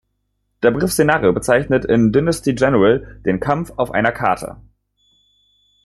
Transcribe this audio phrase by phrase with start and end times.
[0.63, 4.57] Der Begriff „Szenario“ bezeichnet in Dynasty General den Kampf auf einer Karte.